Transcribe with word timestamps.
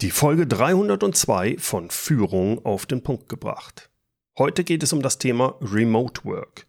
Die 0.00 0.12
Folge 0.12 0.46
302 0.46 1.56
von 1.58 1.90
Führung 1.90 2.64
auf 2.64 2.86
den 2.86 3.02
Punkt 3.02 3.28
gebracht. 3.28 3.90
Heute 4.38 4.62
geht 4.62 4.84
es 4.84 4.92
um 4.92 5.02
das 5.02 5.18
Thema 5.18 5.56
Remote 5.60 6.24
Work. 6.24 6.68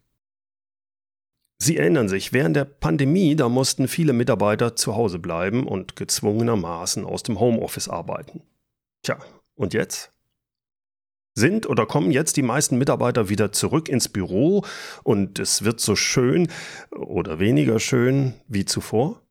Sie 1.62 1.78
erinnern 1.78 2.10
sich, 2.10 2.34
während 2.34 2.56
der 2.56 2.66
Pandemie, 2.66 3.36
da 3.36 3.48
mussten 3.48 3.88
viele 3.88 4.14
Mitarbeiter 4.14 4.76
zu 4.76 4.96
Hause 4.96 5.20
bleiben 5.20 5.68
und 5.68 5.96
gezwungenermaßen 5.96 7.06
aus 7.06 7.22
dem 7.22 7.40
Homeoffice 7.40 7.88
arbeiten. 7.88 8.42
Tja, 9.04 9.20
und 9.54 9.76
jetzt? 9.76 10.12
Sind 11.36 11.70
oder 11.70 11.86
kommen 11.86 12.10
jetzt 12.10 12.36
die 12.36 12.42
meisten 12.42 12.80
Mitarbeiter 12.80 13.30
wieder 13.30 13.52
zurück 13.52 13.90
ins 13.90 14.10
Büro 14.10 14.66
und 15.04 15.38
es 15.38 15.64
wird 15.64 15.82
so 15.82 15.96
schön 15.96 16.48
oder 16.90 17.38
weniger 17.38 17.80
schön 17.80 18.34
wie 18.48 18.66
zuvor? 18.66 19.22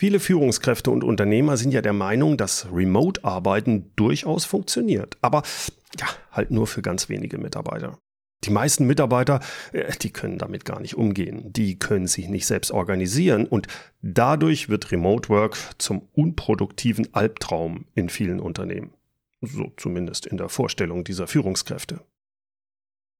Viele 0.00 0.18
Führungskräfte 0.18 0.90
und 0.90 1.04
Unternehmer 1.04 1.58
sind 1.58 1.72
ja 1.72 1.82
der 1.82 1.92
Meinung, 1.92 2.38
dass 2.38 2.68
Remote-Arbeiten 2.72 3.92
durchaus 3.96 4.46
funktioniert. 4.46 5.18
Aber 5.20 5.42
ja, 5.98 6.06
halt 6.32 6.50
nur 6.50 6.66
für 6.66 6.80
ganz 6.80 7.10
wenige 7.10 7.36
Mitarbeiter. 7.36 7.98
Die 8.44 8.50
meisten 8.50 8.86
Mitarbeiter, 8.86 9.40
äh, 9.72 9.92
die 10.00 10.10
können 10.10 10.38
damit 10.38 10.64
gar 10.64 10.80
nicht 10.80 10.94
umgehen. 10.94 11.52
Die 11.52 11.78
können 11.78 12.06
sich 12.06 12.30
nicht 12.30 12.46
selbst 12.46 12.70
organisieren 12.70 13.44
und 13.44 13.66
dadurch 14.00 14.70
wird 14.70 14.90
Remote 14.90 15.28
Work 15.28 15.58
zum 15.76 16.08
unproduktiven 16.14 17.12
Albtraum 17.12 17.84
in 17.94 18.08
vielen 18.08 18.40
Unternehmen. 18.40 18.94
So 19.42 19.70
zumindest 19.76 20.24
in 20.24 20.38
der 20.38 20.48
Vorstellung 20.48 21.04
dieser 21.04 21.26
Führungskräfte. 21.26 22.00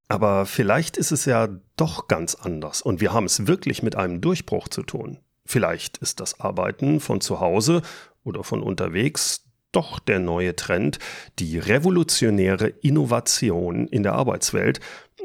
Aber 0.09 0.47
vielleicht 0.47 0.97
ist 0.97 1.13
es 1.13 1.27
ja 1.27 1.51
doch 1.77 2.09
ganz 2.09 2.37
anders 2.37 2.81
und 2.81 3.03
wir 3.03 3.13
haben 3.13 3.27
es 3.27 3.47
wirklich 3.47 3.83
mit 3.83 3.97
einem 3.97 4.23
Durchbruch 4.23 4.69
zu 4.69 4.83
tun. 4.83 5.19
Vielleicht 5.51 5.99
ist 5.99 6.21
das 6.21 6.39
Arbeiten 6.39 7.01
von 7.01 7.21
zu 7.21 7.41
Hause 7.41 7.83
oder 8.23 8.45
von 8.45 8.63
unterwegs 8.63 9.51
doch 9.73 9.99
der 9.99 10.21
neue 10.21 10.55
Trend, 10.55 11.01
die 11.41 11.59
revolutionäre 11.59 12.69
Innovation 12.69 13.89
in 13.89 14.05
der 14.05 14.13
Arbeitswelt, 14.13 14.79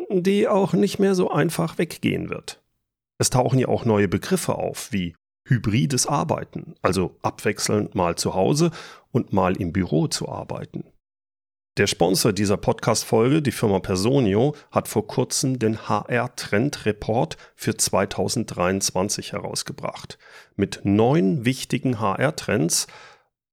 die 0.09 0.47
auch 0.47 0.73
nicht 0.73 0.97
mehr 0.97 1.13
so 1.13 1.29
einfach 1.29 1.77
weggehen 1.77 2.31
wird. 2.31 2.59
Es 3.19 3.29
tauchen 3.29 3.59
ja 3.59 3.67
auch 3.67 3.85
neue 3.85 4.07
Begriffe 4.07 4.55
auf, 4.55 4.91
wie 4.91 5.15
hybrides 5.47 6.07
Arbeiten, 6.07 6.73
also 6.81 7.15
abwechselnd 7.21 7.93
mal 7.93 8.15
zu 8.15 8.33
Hause 8.33 8.71
und 9.11 9.31
mal 9.31 9.55
im 9.55 9.73
Büro 9.73 10.07
zu 10.07 10.27
arbeiten. 10.27 10.85
Der 11.77 11.87
Sponsor 11.87 12.31
dieser 12.31 12.55
Podcast-Folge, 12.55 13.41
die 13.41 13.51
Firma 13.51 13.79
Personio, 13.79 14.55
hat 14.71 14.87
vor 14.87 15.07
kurzem 15.07 15.59
den 15.59 15.89
HR-Trend-Report 15.89 17.35
für 17.53 17.75
2023 17.75 19.33
herausgebracht. 19.33 20.17
Mit 20.55 20.85
neun 20.85 21.43
wichtigen 21.43 21.99
HR-Trends. 21.99 22.87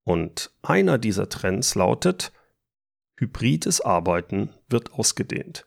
Und 0.04 0.52
einer 0.62 0.98
dieser 0.98 1.28
Trends 1.30 1.74
lautet, 1.74 2.30
hybrides 3.16 3.80
Arbeiten 3.80 4.50
wird 4.68 4.92
ausgedehnt. 4.92 5.66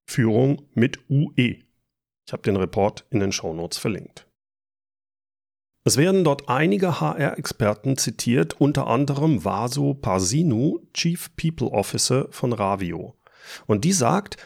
Führung 0.06 0.68
mit 0.74 1.00
UE. 1.10 1.69
Ich 2.26 2.32
habe 2.32 2.42
den 2.42 2.56
Report 2.56 3.06
in 3.10 3.20
den 3.20 3.32
Shownotes 3.32 3.78
verlinkt. 3.78 4.26
Es 5.82 5.96
werden 5.96 6.24
dort 6.24 6.48
einige 6.48 7.00
HR-Experten 7.00 7.96
zitiert, 7.96 8.60
unter 8.60 8.86
anderem 8.86 9.44
Vasu 9.44 9.94
Parsinu, 9.94 10.80
Chief 10.92 11.34
People 11.36 11.68
Officer 11.68 12.28
von 12.30 12.52
Ravio. 12.52 13.16
Und 13.66 13.84
die 13.84 13.92
sagt, 13.92 14.36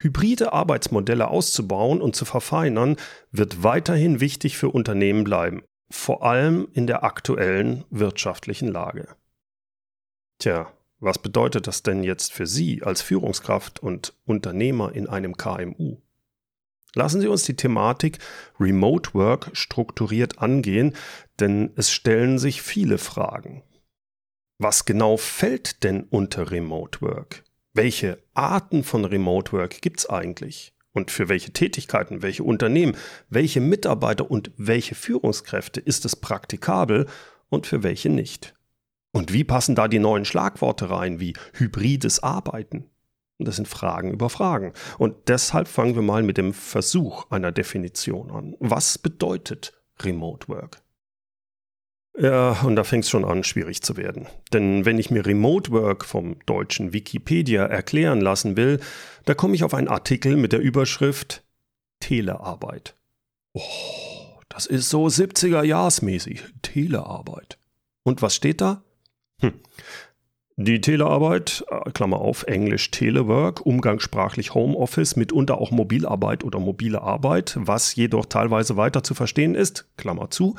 hybride 0.00 0.52
Arbeitsmodelle 0.52 1.28
auszubauen 1.28 2.00
und 2.00 2.16
zu 2.16 2.24
verfeinern, 2.24 2.96
wird 3.30 3.62
weiterhin 3.62 4.20
wichtig 4.20 4.56
für 4.56 4.70
Unternehmen 4.70 5.24
bleiben, 5.24 5.62
vor 5.90 6.24
allem 6.24 6.68
in 6.72 6.86
der 6.86 7.04
aktuellen 7.04 7.84
wirtschaftlichen 7.90 8.68
Lage. 8.68 9.08
Tja, 10.38 10.72
was 10.98 11.18
bedeutet 11.18 11.66
das 11.66 11.82
denn 11.82 12.02
jetzt 12.02 12.32
für 12.32 12.46
Sie 12.46 12.82
als 12.82 13.02
Führungskraft 13.02 13.80
und 13.80 14.14
Unternehmer 14.24 14.94
in 14.94 15.06
einem 15.06 15.36
KMU? 15.36 15.98
Lassen 16.94 17.20
Sie 17.20 17.28
uns 17.28 17.42
die 17.42 17.56
Thematik 17.56 18.18
Remote 18.58 19.14
Work 19.14 19.50
strukturiert 19.52 20.38
angehen, 20.38 20.94
denn 21.40 21.72
es 21.76 21.90
stellen 21.90 22.38
sich 22.38 22.62
viele 22.62 22.98
Fragen. 22.98 23.62
Was 24.58 24.84
genau 24.84 25.16
fällt 25.16 25.82
denn 25.82 26.04
unter 26.04 26.52
Remote 26.52 27.00
Work? 27.00 27.42
Welche 27.72 28.22
Arten 28.34 28.84
von 28.84 29.04
Remote 29.04 29.52
Work 29.52 29.82
gibt 29.82 29.98
es 30.00 30.06
eigentlich? 30.08 30.72
Und 30.92 31.10
für 31.10 31.28
welche 31.28 31.52
Tätigkeiten, 31.52 32.22
welche 32.22 32.44
Unternehmen, 32.44 32.96
welche 33.28 33.60
Mitarbeiter 33.60 34.30
und 34.30 34.52
welche 34.56 34.94
Führungskräfte 34.94 35.80
ist 35.80 36.04
es 36.04 36.14
praktikabel 36.14 37.06
und 37.48 37.66
für 37.66 37.82
welche 37.82 38.10
nicht? 38.10 38.54
Und 39.10 39.32
wie 39.32 39.42
passen 39.42 39.74
da 39.74 39.88
die 39.88 39.98
neuen 39.98 40.24
Schlagworte 40.24 40.90
rein 40.90 41.18
wie 41.18 41.34
hybrides 41.52 42.22
Arbeiten, 42.22 42.90
das 43.38 43.56
sind 43.56 43.68
Fragen 43.68 44.12
über 44.12 44.30
Fragen. 44.30 44.72
Und 44.98 45.14
deshalb 45.28 45.68
fangen 45.68 45.94
wir 45.94 46.02
mal 46.02 46.22
mit 46.22 46.38
dem 46.38 46.52
Versuch 46.52 47.30
einer 47.30 47.52
Definition 47.52 48.30
an. 48.30 48.56
Was 48.60 48.98
bedeutet 48.98 49.72
Remote 50.00 50.48
Work? 50.48 50.80
Ja, 52.16 52.60
und 52.62 52.76
da 52.76 52.84
fängt 52.84 53.04
es 53.04 53.10
schon 53.10 53.24
an, 53.24 53.42
schwierig 53.42 53.82
zu 53.82 53.96
werden. 53.96 54.28
Denn 54.52 54.84
wenn 54.84 54.98
ich 54.98 55.10
mir 55.10 55.26
Remote 55.26 55.72
Work 55.72 56.04
vom 56.04 56.36
deutschen 56.46 56.92
Wikipedia 56.92 57.64
erklären 57.64 58.20
lassen 58.20 58.56
will, 58.56 58.80
da 59.24 59.34
komme 59.34 59.56
ich 59.56 59.64
auf 59.64 59.74
einen 59.74 59.88
Artikel 59.88 60.36
mit 60.36 60.52
der 60.52 60.60
Überschrift 60.60 61.42
Telearbeit. 61.98 62.94
Oh, 63.52 63.60
das 64.48 64.66
ist 64.66 64.90
so 64.90 65.06
70er-Jahrsmäßig. 65.06 66.44
Telearbeit. 66.62 67.58
Und 68.04 68.22
was 68.22 68.36
steht 68.36 68.60
da? 68.60 68.84
Hm. 69.40 69.54
Die 70.56 70.80
Telearbeit, 70.80 71.64
äh, 71.68 71.90
Klammer 71.90 72.20
auf, 72.20 72.44
Englisch 72.44 72.92
Telework, 72.92 73.66
umgangssprachlich 73.66 74.54
Homeoffice, 74.54 75.16
mitunter 75.16 75.58
auch 75.58 75.72
Mobilarbeit 75.72 76.44
oder 76.44 76.60
mobile 76.60 77.02
Arbeit, 77.02 77.56
was 77.58 77.96
jedoch 77.96 78.26
teilweise 78.26 78.76
weiter 78.76 79.02
zu 79.02 79.14
verstehen 79.14 79.56
ist, 79.56 79.88
Klammer 79.96 80.30
zu, 80.30 80.54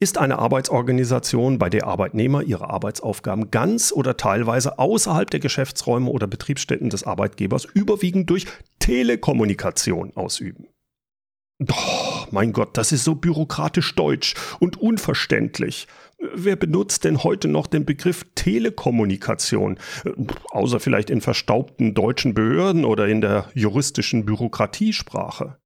ist 0.00 0.18
eine 0.18 0.40
Arbeitsorganisation, 0.40 1.58
bei 1.58 1.70
der 1.70 1.86
Arbeitnehmer 1.86 2.42
ihre 2.42 2.68
Arbeitsaufgaben 2.68 3.52
ganz 3.52 3.92
oder 3.92 4.16
teilweise 4.16 4.80
außerhalb 4.80 5.30
der 5.30 5.40
Geschäftsräume 5.40 6.10
oder 6.10 6.26
Betriebsstätten 6.26 6.90
des 6.90 7.04
Arbeitgebers 7.04 7.64
überwiegend 7.64 8.28
durch 8.28 8.46
Telekommunikation 8.80 10.16
ausüben. 10.16 10.66
Oh, 11.70 12.26
mein 12.32 12.52
Gott, 12.52 12.76
das 12.76 12.92
ist 12.92 13.04
so 13.04 13.14
bürokratisch 13.14 13.94
deutsch 13.94 14.34
und 14.60 14.76
unverständlich. 14.76 15.86
Wer 16.18 16.56
benutzt 16.56 17.04
denn 17.04 17.22
heute 17.22 17.46
noch 17.48 17.66
den 17.66 17.84
Begriff 17.84 18.24
Telekommunikation? 18.34 19.78
Außer 20.50 20.80
vielleicht 20.80 21.10
in 21.10 21.20
verstaubten 21.20 21.94
deutschen 21.94 22.32
Behörden 22.32 22.84
oder 22.84 23.06
in 23.06 23.20
der 23.20 23.50
juristischen 23.54 24.24
Bürokratiesprache. 24.24 25.58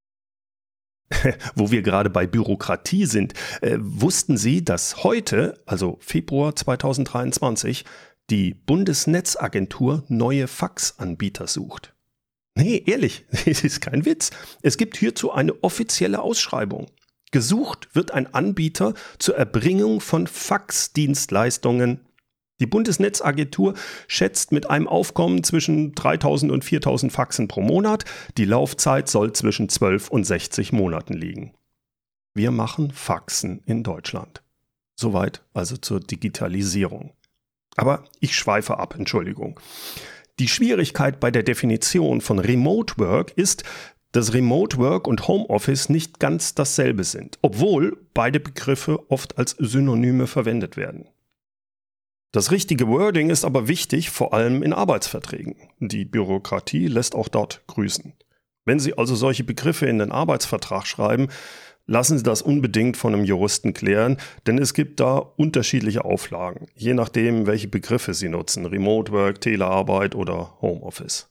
Wo 1.54 1.70
wir 1.70 1.82
gerade 1.82 2.10
bei 2.10 2.26
Bürokratie 2.26 3.06
sind, 3.06 3.34
äh, 3.62 3.76
wussten 3.80 4.36
Sie, 4.36 4.64
dass 4.64 5.04
heute, 5.04 5.60
also 5.66 5.98
Februar 6.00 6.54
2023, 6.54 7.84
die 8.30 8.54
Bundesnetzagentur 8.54 10.04
neue 10.08 10.46
Faxanbieter 10.46 11.46
sucht? 11.46 11.94
Nee, 12.54 12.82
ehrlich, 12.86 13.24
es 13.46 13.64
ist 13.64 13.80
kein 13.80 14.04
Witz. 14.04 14.30
Es 14.62 14.76
gibt 14.76 14.96
hierzu 14.96 15.32
eine 15.32 15.62
offizielle 15.62 16.20
Ausschreibung. 16.20 16.86
Gesucht 17.30 17.88
wird 17.94 18.10
ein 18.10 18.34
Anbieter 18.34 18.94
zur 19.18 19.36
Erbringung 19.36 20.00
von 20.00 20.26
Faxdienstleistungen. 20.26 22.00
Die 22.58 22.66
Bundesnetzagentur 22.66 23.74
schätzt 24.06 24.52
mit 24.52 24.68
einem 24.68 24.86
Aufkommen 24.86 25.44
zwischen 25.44 25.94
3000 25.94 26.52
und 26.52 26.64
4000 26.64 27.12
Faxen 27.12 27.48
pro 27.48 27.62
Monat. 27.62 28.04
Die 28.36 28.44
Laufzeit 28.44 29.08
soll 29.08 29.32
zwischen 29.32 29.68
12 29.68 30.10
und 30.10 30.24
60 30.24 30.72
Monaten 30.72 31.14
liegen. 31.14 31.54
Wir 32.34 32.50
machen 32.50 32.90
Faxen 32.90 33.62
in 33.64 33.82
Deutschland. 33.82 34.42
Soweit 34.94 35.42
also 35.54 35.76
zur 35.76 36.00
Digitalisierung. 36.00 37.12
Aber 37.76 38.04
ich 38.20 38.36
schweife 38.36 38.78
ab, 38.78 38.94
Entschuldigung. 38.98 39.58
Die 40.38 40.48
Schwierigkeit 40.48 41.20
bei 41.20 41.30
der 41.30 41.42
Definition 41.42 42.20
von 42.20 42.38
Remote 42.38 42.94
Work 42.98 43.32
ist, 43.36 43.64
dass 44.12 44.34
Remote 44.34 44.78
Work 44.78 45.06
und 45.06 45.28
Homeoffice 45.28 45.88
nicht 45.88 46.18
ganz 46.18 46.54
dasselbe 46.54 47.04
sind, 47.04 47.38
obwohl 47.42 47.98
beide 48.14 48.40
Begriffe 48.40 49.10
oft 49.10 49.38
als 49.38 49.52
Synonyme 49.58 50.26
verwendet 50.26 50.76
werden. 50.76 51.08
Das 52.32 52.52
richtige 52.52 52.86
Wording 52.86 53.30
ist 53.30 53.44
aber 53.44 53.66
wichtig, 53.66 54.10
vor 54.10 54.32
allem 54.32 54.62
in 54.62 54.72
Arbeitsverträgen. 54.72 55.56
Die 55.80 56.04
Bürokratie 56.04 56.86
lässt 56.86 57.14
auch 57.16 57.28
dort 57.28 57.64
grüßen. 57.66 58.12
Wenn 58.64 58.78
Sie 58.78 58.96
also 58.96 59.16
solche 59.16 59.42
Begriffe 59.42 59.86
in 59.86 59.98
den 59.98 60.12
Arbeitsvertrag 60.12 60.86
schreiben, 60.86 61.28
lassen 61.86 62.18
Sie 62.18 62.22
das 62.22 62.40
unbedingt 62.40 62.96
von 62.96 63.14
einem 63.14 63.24
Juristen 63.24 63.74
klären, 63.74 64.16
denn 64.46 64.58
es 64.58 64.74
gibt 64.74 65.00
da 65.00 65.16
unterschiedliche 65.16 66.04
Auflagen, 66.04 66.68
je 66.76 66.94
nachdem, 66.94 67.46
welche 67.46 67.66
Begriffe 67.66 68.14
Sie 68.14 68.28
nutzen, 68.28 68.64
Remote 68.64 69.10
Work, 69.10 69.40
Telearbeit 69.40 70.14
oder 70.14 70.56
Homeoffice. 70.60 71.29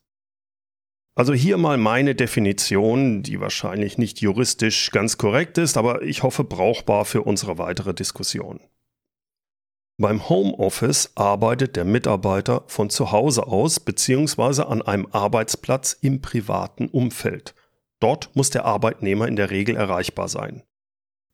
Also 1.19 1.33
hier 1.33 1.57
mal 1.57 1.75
meine 1.75 2.15
Definition, 2.15 3.23
die 3.23 3.41
wahrscheinlich 3.41 3.97
nicht 3.97 4.21
juristisch 4.21 4.89
ganz 4.91 5.17
korrekt 5.17 5.57
ist, 5.57 5.75
aber 5.75 6.01
ich 6.01 6.23
hoffe 6.23 6.45
brauchbar 6.45 7.03
für 7.03 7.23
unsere 7.23 7.57
weitere 7.57 7.93
Diskussion. 7.93 8.61
Beim 9.97 10.29
Homeoffice 10.29 11.11
arbeitet 11.15 11.75
der 11.75 11.83
Mitarbeiter 11.83 12.63
von 12.67 12.89
zu 12.89 13.11
Hause 13.11 13.47
aus 13.47 13.81
bzw. 13.81 14.61
an 14.61 14.81
einem 14.81 15.07
Arbeitsplatz 15.11 15.91
im 15.99 16.21
privaten 16.21 16.87
Umfeld. 16.87 17.53
Dort 17.99 18.33
muss 18.33 18.49
der 18.49 18.63
Arbeitnehmer 18.63 19.27
in 19.27 19.35
der 19.35 19.51
Regel 19.51 19.75
erreichbar 19.75 20.29
sein. 20.29 20.63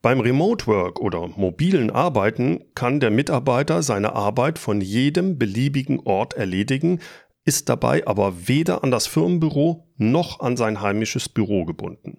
Beim 0.01 0.19
Remote 0.19 0.65
Work 0.67 0.99
oder 0.99 1.27
mobilen 1.27 1.91
Arbeiten 1.91 2.63
kann 2.73 2.99
der 2.99 3.09
Mitarbeiter 3.11 3.81
seine 3.81 4.13
Arbeit 4.13 4.57
von 4.57 4.81
jedem 4.81 5.37
beliebigen 5.39 5.99
Ort 5.99 6.33
erledigen, 6.33 7.01
ist 7.45 7.69
dabei 7.69 8.05
aber 8.07 8.47
weder 8.47 8.83
an 8.83 8.91
das 8.91 9.07
Firmenbüro 9.07 9.87
noch 9.97 10.39
an 10.39 10.57
sein 10.57 10.81
heimisches 10.81 11.29
Büro 11.29 11.65
gebunden. 11.65 12.17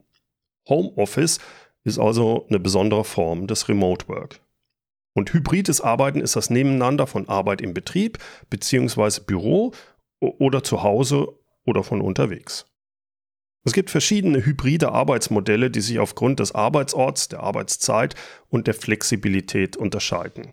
Homeoffice 0.68 1.38
ist 1.84 1.98
also 1.98 2.46
eine 2.48 2.58
besondere 2.58 3.04
Form 3.04 3.46
des 3.46 3.68
Remote 3.68 4.08
Work. 4.08 4.40
Und 5.14 5.32
hybrides 5.32 5.80
Arbeiten 5.80 6.20
ist 6.20 6.36
das 6.36 6.50
Nebeneinander 6.50 7.06
von 7.06 7.28
Arbeit 7.28 7.60
im 7.60 7.74
Betrieb 7.74 8.18
bzw. 8.50 9.20
Büro 9.26 9.72
oder 10.20 10.62
zu 10.62 10.82
Hause 10.82 11.28
oder 11.64 11.82
von 11.82 12.00
unterwegs. 12.00 12.66
Es 13.64 13.72
gibt 13.72 13.90
verschiedene 13.90 14.44
hybride 14.44 14.92
Arbeitsmodelle, 14.92 15.70
die 15.72 15.80
sich 15.80 15.98
aufgrund 15.98 16.38
des 16.38 16.54
Arbeitsorts, 16.54 17.28
der 17.28 17.40
Arbeitszeit 17.40 18.14
und 18.48 18.68
der 18.68 18.74
Flexibilität 18.74 19.76
unterscheiden. 19.76 20.52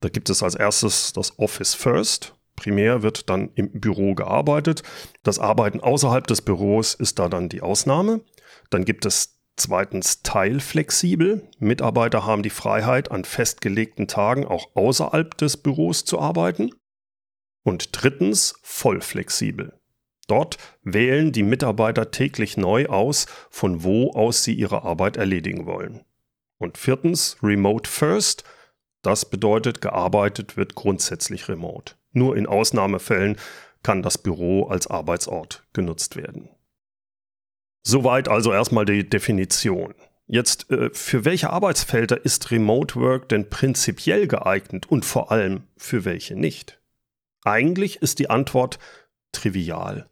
Da 0.00 0.08
gibt 0.08 0.30
es 0.30 0.44
als 0.44 0.54
erstes 0.54 1.12
das 1.12 1.38
Office 1.40 1.74
First. 1.74 2.35
Primär 2.56 3.02
wird 3.02 3.30
dann 3.30 3.50
im 3.54 3.70
Büro 3.80 4.14
gearbeitet. 4.14 4.82
Das 5.22 5.38
Arbeiten 5.38 5.80
außerhalb 5.80 6.26
des 6.26 6.42
Büros 6.42 6.94
ist 6.94 7.18
da 7.18 7.28
dann 7.28 7.48
die 7.48 7.62
Ausnahme. 7.62 8.22
Dann 8.70 8.84
gibt 8.84 9.06
es 9.06 9.36
Zweitens 9.56 10.22
teilflexibel. 10.22 11.48
Mitarbeiter 11.58 12.26
haben 12.26 12.42
die 12.42 12.50
Freiheit, 12.50 13.10
an 13.10 13.24
festgelegten 13.24 14.06
Tagen 14.06 14.44
auch 14.44 14.76
außerhalb 14.76 15.36
des 15.38 15.56
Büros 15.56 16.04
zu 16.04 16.20
arbeiten. 16.20 16.70
Und 17.64 17.88
drittens 17.92 18.54
vollflexibel. 18.62 19.72
Dort 20.28 20.58
wählen 20.82 21.32
die 21.32 21.42
Mitarbeiter 21.42 22.10
täglich 22.10 22.56
neu 22.56 22.86
aus, 22.86 23.26
von 23.48 23.82
wo 23.82 24.12
aus 24.12 24.44
sie 24.44 24.52
ihre 24.52 24.82
Arbeit 24.82 25.16
erledigen 25.16 25.64
wollen. 25.64 26.04
Und 26.58 26.76
viertens 26.76 27.38
Remote 27.42 27.88
First. 27.88 28.44
Das 29.02 29.30
bedeutet, 29.30 29.80
gearbeitet 29.80 30.56
wird 30.58 30.74
grundsätzlich 30.74 31.48
remote. 31.48 31.94
Nur 32.16 32.34
in 32.34 32.46
Ausnahmefällen 32.46 33.36
kann 33.82 34.02
das 34.02 34.16
Büro 34.16 34.68
als 34.68 34.86
Arbeitsort 34.86 35.66
genutzt 35.74 36.16
werden. 36.16 36.48
Soweit 37.82 38.26
also 38.28 38.54
erstmal 38.54 38.86
die 38.86 39.06
Definition. 39.06 39.94
Jetzt, 40.26 40.70
äh, 40.70 40.88
für 40.94 41.26
welche 41.26 41.50
Arbeitsfelder 41.50 42.24
ist 42.24 42.50
Remote 42.50 42.98
Work 42.98 43.28
denn 43.28 43.50
prinzipiell 43.50 44.26
geeignet 44.28 44.86
und 44.90 45.04
vor 45.04 45.30
allem 45.30 45.64
für 45.76 46.06
welche 46.06 46.36
nicht? 46.36 46.80
Eigentlich 47.44 48.00
ist 48.00 48.18
die 48.18 48.30
Antwort 48.30 48.78
trivial. 49.32 50.08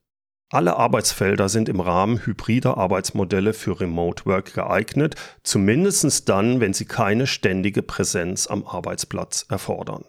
Alle 0.50 0.76
Arbeitsfelder 0.76 1.48
sind 1.48 1.70
im 1.70 1.80
Rahmen 1.80 2.24
hybrider 2.26 2.76
Arbeitsmodelle 2.76 3.54
für 3.54 3.80
Remote 3.80 4.26
Work 4.26 4.52
geeignet, 4.52 5.14
zumindest 5.42 6.28
dann, 6.28 6.60
wenn 6.60 6.74
sie 6.74 6.84
keine 6.84 7.26
ständige 7.26 7.82
Präsenz 7.82 8.46
am 8.46 8.66
Arbeitsplatz 8.66 9.46
erfordern. 9.48 10.04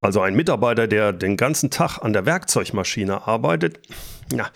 Also 0.00 0.20
ein 0.20 0.36
Mitarbeiter, 0.36 0.86
der 0.86 1.12
den 1.12 1.36
ganzen 1.36 1.70
Tag 1.70 1.98
an 1.98 2.12
der 2.12 2.24
Werkzeugmaschine 2.24 3.26
arbeitet, 3.26 3.80
ja, 4.32 4.48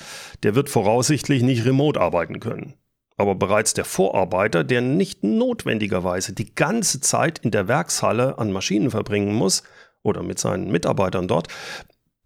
der 0.42 0.54
wird 0.54 0.70
voraussichtlich 0.70 1.42
nicht 1.42 1.64
remote 1.64 2.00
arbeiten 2.00 2.38
können. 2.38 2.74
Aber 3.16 3.34
bereits 3.34 3.74
der 3.74 3.84
Vorarbeiter, 3.84 4.64
der 4.64 4.80
nicht 4.80 5.22
notwendigerweise 5.24 6.32
die 6.32 6.54
ganze 6.54 7.00
Zeit 7.00 7.38
in 7.40 7.50
der 7.50 7.68
Werkshalle 7.68 8.38
an 8.38 8.52
Maschinen 8.52 8.90
verbringen 8.90 9.34
muss 9.34 9.64
oder 10.02 10.22
mit 10.22 10.38
seinen 10.38 10.70
Mitarbeitern 10.70 11.28
dort, 11.28 11.48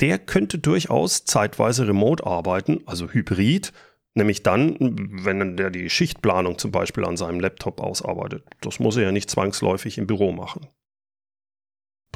der 0.01 0.19
könnte 0.19 0.59
durchaus 0.59 1.25
zeitweise 1.25 1.89
remote 1.89 2.27
arbeiten, 2.27 2.83
also 2.87 3.09
hybrid, 3.09 3.73
nämlich 4.15 4.43
dann, 4.43 4.77
wenn 4.79 5.57
der 5.57 5.71
die 5.71 5.89
Schichtplanung 5.89 6.59
zum 6.59 6.71
Beispiel 6.71 7.05
an 7.05 7.17
seinem 7.17 7.41
Laptop 7.41 7.81
ausarbeitet. 7.81 8.45
Das 8.61 8.79
muss 8.79 8.97
er 8.97 9.05
ja 9.05 9.13
nicht 9.13 9.31
zwangsläufig 9.31 9.99
im 9.99 10.07
Büro 10.07 10.33
machen. 10.33 10.69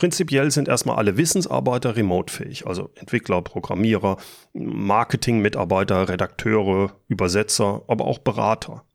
Prinzipiell 0.00 0.50
sind 0.50 0.67
erstmal 0.67 0.97
alle 0.97 1.19
Wissensarbeiter 1.19 1.94
remotefähig, 1.94 2.67
also 2.67 2.88
Entwickler, 2.94 3.43
Programmierer, 3.43 4.17
Marketingmitarbeiter, 4.55 6.08
Redakteure, 6.08 6.97
Übersetzer, 7.08 7.82
aber 7.87 8.06
auch 8.06 8.19
Berater. 8.20 8.87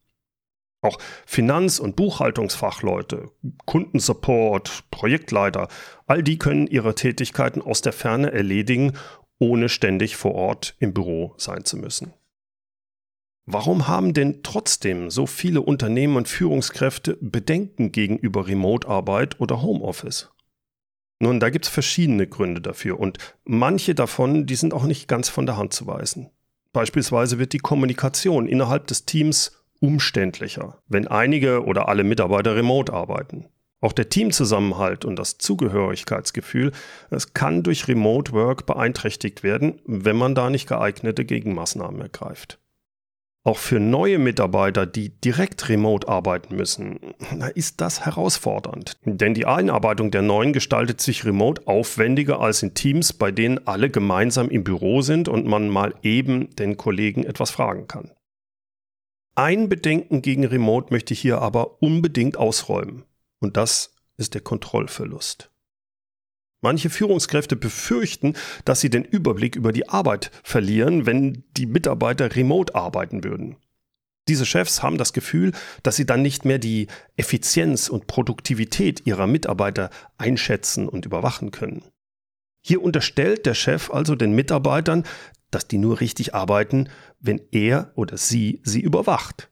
Auch 0.81 0.97
Finanz- 1.27 1.77
und 1.77 1.95
Buchhaltungsfachleute, 1.95 3.29
Kundensupport, 3.67 4.85
Projektleiter, 4.89 5.67
all 6.07 6.23
die 6.23 6.39
können 6.39 6.65
ihre 6.65 6.95
Tätigkeiten 6.95 7.61
aus 7.61 7.83
der 7.83 7.93
Ferne 7.93 8.31
erledigen, 8.31 8.93
ohne 9.37 9.69
ständig 9.69 10.15
vor 10.15 10.33
Ort 10.33 10.75
im 10.79 10.95
Büro 10.95 11.35
sein 11.37 11.65
zu 11.65 11.77
müssen. 11.77 12.15
Warum 13.45 13.87
haben 13.87 14.15
denn 14.15 14.41
trotzdem 14.41 15.11
so 15.11 15.27
viele 15.27 15.61
Unternehmen 15.61 16.15
und 16.15 16.27
Führungskräfte 16.27 17.19
Bedenken 17.21 17.91
gegenüber 17.91 18.47
Remote-Arbeit 18.47 19.39
oder 19.39 19.61
Homeoffice? 19.61 20.31
Nun, 21.19 21.39
da 21.39 21.50
gibt 21.50 21.65
es 21.65 21.71
verschiedene 21.71 22.27
Gründe 22.27 22.62
dafür 22.62 23.00
und 23.00 23.17
manche 23.45 23.95
davon, 23.95 24.45
die 24.45 24.56
sind 24.56 24.73
auch 24.73 24.83
nicht 24.83 25.07
ganz 25.07 25.29
von 25.29 25.45
der 25.45 25.57
Hand 25.57 25.73
zu 25.73 25.88
weisen. 25.88 26.29
Beispielsweise 26.73 27.39
wird 27.39 27.53
die 27.53 27.59
Kommunikation 27.59 28.47
innerhalb 28.47 28.88
des 28.88 29.06
Teams 29.06 29.63
umständlicher, 29.79 30.79
wenn 30.88 31.07
einige 31.07 31.63
oder 31.63 31.88
alle 31.88 32.03
Mitarbeiter 32.03 32.56
remote 32.56 32.91
arbeiten. 32.91 33.45
Auch 33.81 33.94
der 33.94 34.09
Teamzusammenhalt 34.09 35.06
und 35.06 35.17
das 35.17 35.38
Zugehörigkeitsgefühl, 35.38 36.71
es 37.12 37.33
kann 37.33 37.62
durch 37.62 37.88
Remote 37.88 38.31
Work 38.31 38.65
beeinträchtigt 38.65 39.44
werden, 39.44 39.79
wenn 39.85 40.15
man 40.15 40.33
da 40.33 40.50
nicht 40.50 40.67
geeignete 40.67 41.23
Gegenmaßnahmen 41.23 42.01
ergreift. 42.01 42.59
Auch 43.47 43.59
für 43.59 43.80
neue 43.80 44.18
Mitarbeiter, 44.18 44.88
die 44.88 45.09
direkt 45.21 45.69
remote 45.69 46.07
arbeiten 46.07 46.56
müssen, 46.56 47.00
ist 47.53 47.80
das 47.80 48.03
herausfordernd. 48.03 48.97
Denn 49.06 49.36
die 49.36 49.45
Einarbeitung 49.45 50.09
der 50.09 50.24
Neuen 50.24 50.51
gestaltet 50.51 51.00
sich 51.00 51.25
remote 51.25 51.68
aufwendiger 51.68 52.39
als 52.39 52.63
in 52.63 52.74
Teams, 52.74 53.13
bei 53.13 53.31
denen 53.31 53.68
alle 53.68 53.92
gemeinsam 53.92 54.50
im 54.50 54.63
Büro 54.63 55.01
sind 55.01 55.27
und 55.27 55.45
man 55.45 55.69
mal 55.69 55.94
eben 56.01 56.56
den 56.56 56.75
Kollegen 56.75 57.24
etwas 57.24 57.51
fragen 57.51 57.88
kann. 57.88 58.09
Ein 59.36 59.69
Bedenken 59.69 60.24
gegen 60.24 60.45
Remote 60.45 60.91
möchte 60.91 61.13
ich 61.13 61.19
hier 61.19 61.39
aber 61.39 61.84
unbedingt 61.84 62.38
ausräumen. 62.38 63.03
Und 63.39 63.58
das 63.58 63.93
ist 64.17 64.34
der 64.34 64.41
Kontrollverlust. 64.41 65.51
Manche 66.65 66.89
Führungskräfte 66.89 67.55
befürchten, 67.55 68.34
dass 68.65 68.81
sie 68.81 68.89
den 68.89 69.05
Überblick 69.05 69.55
über 69.55 69.72
die 69.72 69.88
Arbeit 69.88 70.31
verlieren, 70.41 71.05
wenn 71.05 71.43
die 71.57 71.67
Mitarbeiter 71.67 72.36
remote 72.36 72.74
arbeiten 72.74 73.24
würden. 73.24 73.57
Diese 74.27 74.48
Chefs 74.48 74.81
haben 74.81 74.98
das 74.98 75.13
Gefühl, 75.13 75.51
dass 75.84 75.95
sie 75.95 76.07
dann 76.07 76.24
nicht 76.24 76.43
mehr 76.43 76.57
die 76.57 76.88
Effizienz 77.17 77.88
und 77.88 78.07
Produktivität 78.07 79.05
ihrer 79.05 79.27
Mitarbeiter 79.27 79.91
einschätzen 80.17 80.89
und 80.89 81.05
überwachen 81.05 81.51
können. 81.51 81.84
Hier 82.65 82.81
unterstellt 82.81 83.45
der 83.45 83.53
Chef 83.53 83.91
also 83.91 84.15
den 84.15 84.34
Mitarbeitern, 84.34 85.03
dass 85.51 85.67
die 85.67 85.77
nur 85.77 86.00
richtig 86.01 86.34
arbeiten, 86.34 86.89
wenn 87.19 87.41
er 87.51 87.91
oder 87.93 88.17
sie 88.17 88.60
sie 88.63 88.81
überwacht. 88.81 89.51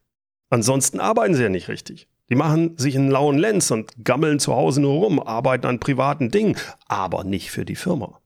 Ansonsten 0.50 1.00
arbeiten 1.00 1.36
sie 1.36 1.44
ja 1.44 1.50
nicht 1.50 1.68
richtig. 1.68 2.08
Die 2.30 2.36
machen 2.36 2.78
sich 2.78 2.98
einen 2.98 3.12
lauen 3.12 3.38
Lenz 3.38 3.70
und 3.72 4.04
gammeln 4.04 4.40
zu 4.40 4.56
Hause 4.56 4.82
nur 4.82 4.94
rum, 4.94 5.20
arbeiten 5.20 5.68
an 5.68 5.80
privaten 5.80 6.32
Dingen, 6.32 6.58
aber 6.88 7.24
nicht 7.24 7.52
für 7.52 7.66
die 7.66 7.76
Firma. 7.76 8.22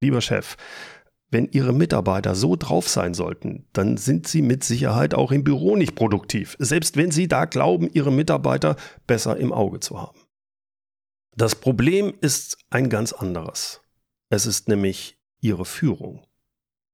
Lieber 0.00 0.20
Chef, 0.20 0.56
wenn 1.30 1.48
Ihre 1.50 1.72
Mitarbeiter 1.72 2.34
so 2.34 2.56
drauf 2.56 2.88
sein 2.88 3.14
sollten, 3.14 3.66
dann 3.72 3.96
sind 3.96 4.28
sie 4.28 4.42
mit 4.42 4.64
Sicherheit 4.64 5.14
auch 5.14 5.32
im 5.32 5.44
Büro 5.44 5.76
nicht 5.76 5.94
produktiv, 5.94 6.56
selbst 6.58 6.96
wenn 6.96 7.10
Sie 7.10 7.28
da 7.28 7.46
glauben, 7.46 7.88
Ihre 7.90 8.12
Mitarbeiter 8.12 8.76
besser 9.06 9.38
im 9.38 9.52
Auge 9.52 9.80
zu 9.80 10.00
haben. 10.00 10.20
Das 11.34 11.54
Problem 11.54 12.12
ist 12.20 12.58
ein 12.68 12.90
ganz 12.90 13.14
anderes. 13.14 13.80
Es 14.28 14.44
ist 14.44 14.68
nämlich 14.68 15.18
Ihre 15.40 15.64
Führung. 15.64 16.26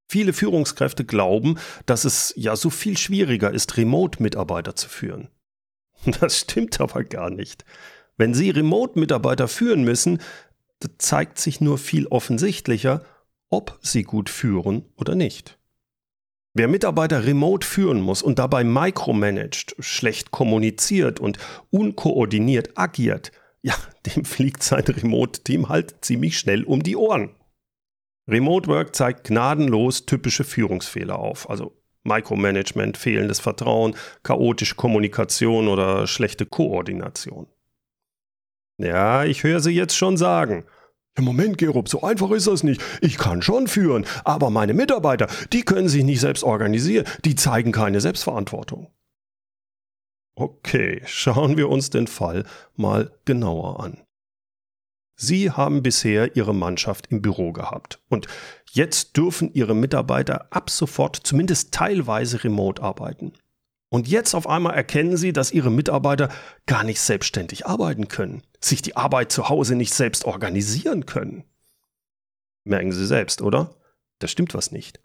Viele 0.09 0.31
Führungskräfte 0.31 1.03
glauben, 1.03 1.59
dass 1.85 2.05
es 2.05 2.33
ja 2.37 2.55
so 2.55 2.69
viel 2.69 2.97
schwieriger 2.97 3.51
ist, 3.51 3.75
Remote-Mitarbeiter 3.75 4.75
zu 4.75 4.87
führen. 4.87 5.29
Das 6.19 6.39
stimmt 6.39 6.79
aber 6.79 7.03
gar 7.03 7.29
nicht. 7.29 7.65
Wenn 8.17 8.33
Sie 8.33 8.49
Remote-Mitarbeiter 8.49 9.47
führen 9.47 9.83
müssen, 9.83 10.19
zeigt 10.97 11.39
sich 11.39 11.61
nur 11.61 11.77
viel 11.77 12.07
offensichtlicher, 12.07 13.03
ob 13.49 13.79
Sie 13.81 14.03
gut 14.03 14.29
führen 14.29 14.85
oder 14.95 15.15
nicht. 15.15 15.57
Wer 16.53 16.67
Mitarbeiter 16.67 17.25
remote 17.25 17.65
führen 17.65 18.01
muss 18.01 18.21
und 18.21 18.39
dabei 18.39 18.63
micromanagt, 18.63 19.75
schlecht 19.79 20.31
kommuniziert 20.31 21.19
und 21.19 21.37
unkoordiniert 21.69 22.77
agiert, 22.77 23.31
ja, 23.61 23.75
dem 24.05 24.25
fliegt 24.25 24.63
sein 24.63 24.83
Remote-Team 24.83 25.69
halt 25.69 25.95
ziemlich 26.01 26.39
schnell 26.39 26.63
um 26.63 26.81
die 26.81 26.95
Ohren. 26.95 27.35
Remote 28.27 28.67
Work 28.67 28.95
zeigt 28.95 29.25
gnadenlos 29.25 30.05
typische 30.05 30.43
Führungsfehler 30.43 31.17
auf, 31.17 31.49
also 31.49 31.78
Micromanagement, 32.03 32.97
fehlendes 32.97 33.39
Vertrauen, 33.39 33.95
chaotische 34.23 34.75
Kommunikation 34.75 35.67
oder 35.67 36.07
schlechte 36.07 36.45
Koordination. 36.45 37.47
Ja, 38.77 39.25
ich 39.25 39.43
höre 39.43 39.59
Sie 39.59 39.71
jetzt 39.71 39.95
schon 39.95 40.15
sagen. 40.17 40.65
Im 41.15 41.25
Moment, 41.25 41.57
Gerob, 41.57 41.89
so 41.89 42.01
einfach 42.01 42.31
ist 42.31 42.47
das 42.47 42.63
nicht. 42.63 42.81
Ich 43.01 43.17
kann 43.17 43.41
schon 43.41 43.67
führen, 43.67 44.05
aber 44.23 44.49
meine 44.49 44.73
Mitarbeiter, 44.73 45.27
die 45.51 45.63
können 45.63 45.89
sich 45.89 46.05
nicht 46.05 46.21
selbst 46.21 46.43
organisieren, 46.43 47.05
die 47.25 47.35
zeigen 47.35 47.73
keine 47.73 47.99
Selbstverantwortung. 47.99 48.87
Okay, 50.35 51.01
schauen 51.05 51.57
wir 51.57 51.67
uns 51.67 51.89
den 51.89 52.07
Fall 52.07 52.45
mal 52.77 53.11
genauer 53.25 53.83
an. 53.83 54.01
Sie 55.17 55.51
haben 55.51 55.83
bisher 55.83 56.37
Ihre 56.37 56.55
Mannschaft 56.55 57.07
im 57.07 57.21
Büro 57.21 57.51
gehabt 57.51 58.01
und 58.07 58.27
jetzt 58.71 59.17
dürfen 59.17 59.53
Ihre 59.53 59.75
Mitarbeiter 59.75 60.47
ab 60.51 60.69
sofort 60.69 61.15
zumindest 61.15 61.73
teilweise 61.73 62.43
remote 62.43 62.81
arbeiten. 62.81 63.33
Und 63.89 64.07
jetzt 64.07 64.35
auf 64.35 64.47
einmal 64.47 64.75
erkennen 64.75 65.17
Sie, 65.17 65.33
dass 65.33 65.51
Ihre 65.51 65.71
Mitarbeiter 65.71 66.29
gar 66.67 66.83
nicht 66.83 67.01
selbstständig 67.01 67.65
arbeiten 67.65 68.07
können, 68.07 68.43
sich 68.59 68.81
die 68.81 68.95
Arbeit 68.95 69.31
zu 69.31 69.49
Hause 69.49 69.75
nicht 69.75 69.93
selbst 69.93 70.25
organisieren 70.25 71.05
können. 71.05 71.43
Merken 72.63 72.91
Sie 72.91 73.07
selbst, 73.07 73.41
oder? 73.41 73.75
Da 74.19 74.27
stimmt 74.27 74.53
was 74.53 74.71
nicht. 74.71 74.99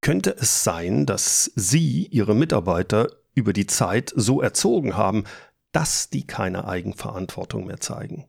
Könnte 0.00 0.36
es 0.38 0.64
sein, 0.64 1.06
dass 1.06 1.50
Sie 1.54 2.06
Ihre 2.06 2.34
Mitarbeiter 2.34 3.08
über 3.34 3.52
die 3.52 3.66
Zeit 3.66 4.12
so 4.14 4.42
erzogen 4.42 4.96
haben, 4.96 5.24
dass 5.72 6.10
die 6.10 6.26
keine 6.26 6.66
Eigenverantwortung 6.66 7.66
mehr 7.66 7.80
zeigen? 7.80 8.28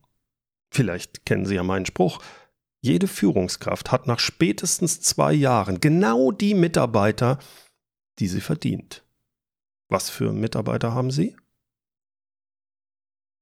Vielleicht 0.70 1.26
kennen 1.26 1.44
Sie 1.44 1.56
ja 1.56 1.62
meinen 1.62 1.86
Spruch. 1.86 2.20
Jede 2.82 3.08
Führungskraft 3.08 3.92
hat 3.92 4.06
nach 4.06 4.18
spätestens 4.18 5.00
zwei 5.00 5.32
Jahren 5.32 5.80
genau 5.80 6.32
die 6.32 6.54
Mitarbeiter, 6.54 7.38
die 8.18 8.26
sie 8.26 8.40
verdient. 8.40 9.04
Was 9.90 10.08
für 10.08 10.32
Mitarbeiter 10.32 10.94
haben 10.94 11.10
Sie? 11.10 11.36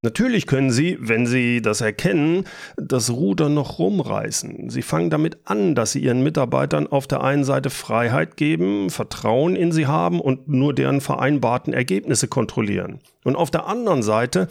Natürlich 0.01 0.47
können 0.47 0.71
Sie, 0.71 0.97
wenn 1.01 1.27
Sie 1.27 1.61
das 1.61 1.81
erkennen, 1.81 2.45
das 2.77 3.11
Ruder 3.11 3.49
noch 3.49 3.81
rumreißen. 3.81 4.71
Sie 4.71 4.83
fangen 4.83 5.11
damit 5.11 5.39
an, 5.45 5.75
dass 5.75 5.91
Sie 5.91 5.99
Ihren 5.99 6.23
Mitarbeitern 6.23 6.87
auf 6.87 7.09
der 7.09 7.23
einen 7.23 7.43
Seite 7.43 7.69
Freiheit 7.69 8.37
geben, 8.37 8.91
Vertrauen 8.91 9.57
in 9.57 9.73
sie 9.73 9.89
haben 9.89 10.21
und 10.21 10.47
nur 10.47 10.73
deren 10.73 11.01
vereinbarten 11.01 11.73
Ergebnisse 11.73 12.29
kontrollieren. 12.29 13.01
Und 13.25 13.35
auf 13.35 13.51
der 13.51 13.67
anderen 13.67 14.05
Seite 14.05 14.47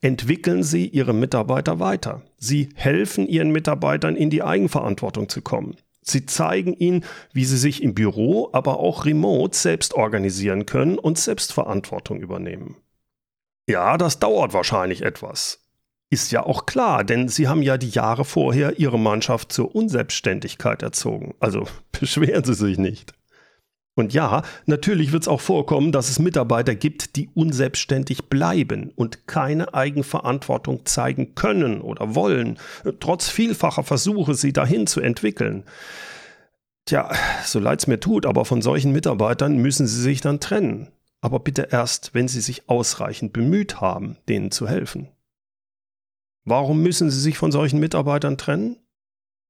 entwickeln 0.00 0.62
Sie 0.62 0.86
Ihre 0.86 1.12
Mitarbeiter 1.12 1.80
weiter. 1.80 2.22
Sie 2.38 2.68
helfen 2.74 3.26
Ihren 3.26 3.50
Mitarbeitern 3.50 4.16
in 4.16 4.30
die 4.30 4.42
Eigenverantwortung 4.42 5.28
zu 5.28 5.42
kommen. 5.42 5.76
Sie 6.08 6.24
zeigen 6.24 6.72
ihnen, 6.74 7.04
wie 7.32 7.44
sie 7.44 7.56
sich 7.56 7.82
im 7.82 7.92
Büro, 7.92 8.48
aber 8.52 8.78
auch 8.78 9.04
remote 9.04 9.56
selbst 9.56 9.92
organisieren 9.94 10.64
können 10.64 10.98
und 10.98 11.18
Selbstverantwortung 11.18 12.20
übernehmen. 12.20 12.76
Ja, 13.68 13.98
das 13.98 14.20
dauert 14.20 14.52
wahrscheinlich 14.52 15.02
etwas. 15.02 15.66
Ist 16.08 16.30
ja 16.30 16.46
auch 16.46 16.66
klar, 16.66 17.02
denn 17.02 17.26
sie 17.28 17.48
haben 17.48 17.62
ja 17.62 17.76
die 17.76 17.88
Jahre 17.88 18.24
vorher 18.24 18.78
ihre 18.78 19.00
Mannschaft 19.00 19.52
zur 19.52 19.74
Unselbstständigkeit 19.74 20.80
erzogen. 20.84 21.34
Also 21.40 21.66
beschweren 22.00 22.44
Sie 22.44 22.54
sich 22.54 22.78
nicht. 22.78 23.12
Und 23.96 24.12
ja, 24.12 24.42
natürlich 24.66 25.12
wird 25.12 25.22
es 25.22 25.28
auch 25.28 25.40
vorkommen, 25.40 25.90
dass 25.90 26.10
es 26.10 26.18
Mitarbeiter 26.18 26.74
gibt, 26.74 27.16
die 27.16 27.30
unselbstständig 27.34 28.28
bleiben 28.28 28.92
und 28.94 29.26
keine 29.26 29.72
Eigenverantwortung 29.72 30.84
zeigen 30.84 31.34
können 31.34 31.80
oder 31.80 32.14
wollen, 32.14 32.58
trotz 33.00 33.30
vielfacher 33.30 33.84
Versuche, 33.84 34.34
sie 34.34 34.52
dahin 34.52 34.86
zu 34.86 35.00
entwickeln. 35.00 35.64
Tja, 36.84 37.10
so 37.44 37.58
leid 37.58 37.80
es 37.80 37.86
mir 37.86 37.98
tut, 37.98 38.26
aber 38.26 38.44
von 38.44 38.60
solchen 38.60 38.92
Mitarbeitern 38.92 39.56
müssen 39.56 39.86
Sie 39.86 40.00
sich 40.00 40.20
dann 40.20 40.40
trennen. 40.40 40.92
Aber 41.22 41.40
bitte 41.40 41.68
erst, 41.72 42.14
wenn 42.14 42.28
Sie 42.28 42.40
sich 42.40 42.68
ausreichend 42.68 43.32
bemüht 43.32 43.80
haben, 43.80 44.18
denen 44.28 44.50
zu 44.50 44.68
helfen. 44.68 45.08
Warum 46.44 46.82
müssen 46.82 47.10
Sie 47.10 47.18
sich 47.18 47.38
von 47.38 47.50
solchen 47.50 47.80
Mitarbeitern 47.80 48.38
trennen? 48.38 48.76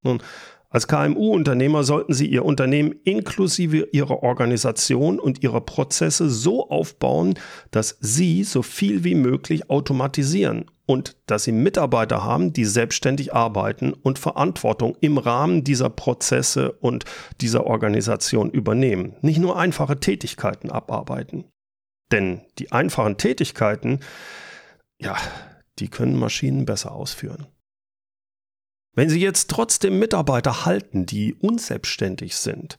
Nun, 0.03 0.23
als 0.69 0.89
KMU-Unternehmer 0.89 1.85
sollten 1.85 2.13
Sie 2.13 2.27
Ihr 2.27 2.45
Unternehmen 2.45 2.95
inklusive 3.05 3.89
Ihrer 3.93 4.23
Organisation 4.23 5.19
und 5.19 5.43
Ihrer 5.43 5.61
Prozesse 5.61 6.29
so 6.29 6.69
aufbauen, 6.69 7.35
dass 7.71 7.97
Sie 8.01 8.43
so 8.45 8.63
viel 8.63 9.05
wie 9.05 9.15
möglich 9.15 9.71
automatisieren 9.71 10.67
und 10.87 11.17
dass 11.27 11.45
Sie 11.45 11.53
Mitarbeiter 11.53 12.25
haben, 12.25 12.53
die 12.53 12.65
selbstständig 12.65 13.33
arbeiten 13.33 13.93
und 13.93 14.19
Verantwortung 14.19 14.97
im 15.01 15.19
Rahmen 15.19 15.65
dieser 15.65 15.91
Prozesse 15.91 16.73
und 16.73 17.05
dieser 17.41 17.67
Organisation 17.67 18.51
übernehmen. 18.51 19.17
Nicht 19.23 19.39
nur 19.39 19.59
einfache 19.59 20.01
Tätigkeiten 20.01 20.71
abarbeiten. 20.71 21.45
Denn 22.13 22.43
die 22.59 22.73
einfachen 22.73 23.17
Tätigkeiten, 23.17 24.01
ja, 24.99 25.17
die 25.79 25.89
können 25.89 26.19
Maschinen 26.19 26.65
besser 26.65 26.93
ausführen. 26.93 27.47
Wenn 28.97 29.11
Sie 29.11 29.21
jetzt 29.21 29.51
trotzdem 29.51 29.99
Mitarbeiter 29.99 30.65
halten, 30.65 31.07
die 31.07 31.35
unselbstständig 31.35 32.35
sind, 32.35 32.79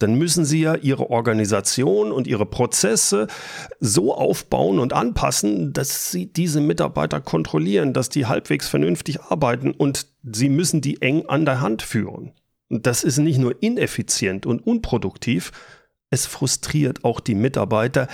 dann 0.00 0.16
müssen 0.16 0.44
Sie 0.44 0.60
ja 0.60 0.74
Ihre 0.74 1.10
Organisation 1.10 2.10
und 2.10 2.26
Ihre 2.26 2.46
Prozesse 2.46 3.28
so 3.78 4.12
aufbauen 4.12 4.80
und 4.80 4.92
anpassen, 4.92 5.72
dass 5.72 6.10
Sie 6.10 6.26
diese 6.26 6.60
Mitarbeiter 6.60 7.20
kontrollieren, 7.20 7.92
dass 7.92 8.08
die 8.08 8.26
halbwegs 8.26 8.68
vernünftig 8.68 9.22
arbeiten 9.22 9.70
und 9.70 10.08
Sie 10.24 10.48
müssen 10.48 10.80
die 10.80 11.00
eng 11.00 11.26
an 11.26 11.44
der 11.44 11.60
Hand 11.60 11.82
führen. 11.82 12.32
Und 12.68 12.86
das 12.86 13.04
ist 13.04 13.18
nicht 13.18 13.38
nur 13.38 13.62
ineffizient 13.62 14.46
und 14.46 14.66
unproduktiv, 14.66 15.52
es 16.10 16.26
frustriert 16.26 17.04
auch 17.04 17.20
die 17.20 17.36
Mitarbeiter, 17.36 18.08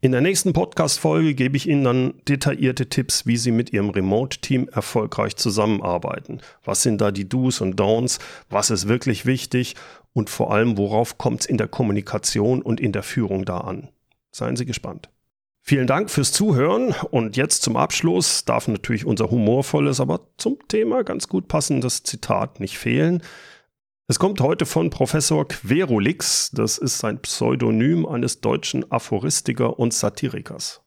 In 0.01 0.13
der 0.13 0.21
nächsten 0.21 0.53
Podcast-Folge 0.53 1.35
gebe 1.35 1.57
ich 1.57 1.69
Ihnen 1.69 1.85
dann 1.85 2.15
detaillierte 2.29 2.89
Tipps, 2.89 3.27
wie 3.27 3.37
Sie 3.37 3.51
mit 3.51 3.73
Ihrem 3.73 3.91
Remote-Team 3.91 4.69
erfolgreich 4.69 5.37
zusammenarbeiten. 5.37 6.41
Was 6.65 6.83
sind 6.83 7.01
da 7.01 7.11
die 7.11 7.29
Do's 7.29 7.61
und 7.61 7.81
Don'ts? 7.81 8.19
Was 8.51 8.71
ist 8.71 8.89
wirklich 8.89 9.25
wichtig? 9.25 9.75
Und 10.13 10.29
vor 10.29 10.53
allem, 10.53 10.77
worauf 10.77 11.17
kommt 11.17 11.41
es 11.41 11.47
in 11.47 11.59
der 11.59 11.69
Kommunikation 11.69 12.61
und 12.61 12.81
in 12.81 12.93
der 12.93 13.03
Führung 13.03 13.45
da 13.45 13.59
an? 13.59 13.89
Seien 14.33 14.57
Sie 14.57 14.67
gespannt. 14.67 15.09
Vielen 15.69 15.89
Dank 15.89 16.11
fürs 16.13 16.31
Zuhören 16.31 16.95
und 17.11 17.37
jetzt 17.37 17.63
zum 17.63 17.77
Abschluss 17.77 18.45
darf 18.45 18.69
natürlich 18.69 19.05
unser 19.05 19.33
humorvolles, 19.33 19.99
aber 19.99 20.31
zum 20.37 20.61
Thema 20.69 21.03
ganz 21.03 21.27
gut 21.27 21.49
passendes 21.49 22.05
Zitat 22.05 22.61
nicht 22.61 22.79
fehlen. 22.79 23.21
Es 24.07 24.21
kommt 24.21 24.41
heute 24.41 24.65
von 24.65 24.91
Professor 24.91 25.49
Querulix, 25.49 26.53
das 26.53 26.79
ist 26.79 26.99
sein 26.99 27.21
Pseudonym 27.21 28.07
eines 28.07 28.41
deutschen 28.41 28.89
Aphoristiker 28.93 29.77
und 29.77 29.93
Satirikers. 29.93 30.83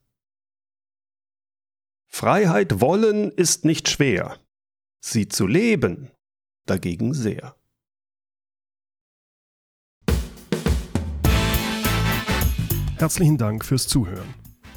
Freiheit 2.08 2.80
wollen 2.80 3.34
ist 3.34 3.66
nicht 3.66 3.90
schwer, 3.90 4.38
sie 5.02 5.28
zu 5.28 5.46
leben 5.46 6.10
dagegen 6.66 7.14
sehr. 7.14 7.54
Herzlichen 12.98 13.38
Dank 13.38 13.66
fürs 13.66 13.86
Zuhören. 13.86 14.39